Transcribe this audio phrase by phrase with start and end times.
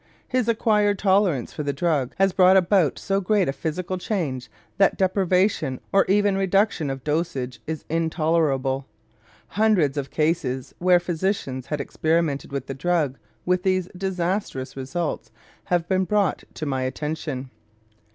[0.27, 4.97] His acquired tolerance for the drug has brought about so great a physical change that
[4.97, 8.87] deprivation or even reduction of dosage is intolerable.
[9.49, 15.29] Hundreds of cases where physicians had experimented with the drug with these disastrous results
[15.65, 17.51] have been brought to my attention.